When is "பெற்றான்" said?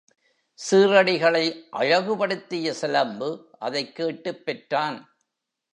4.43-4.99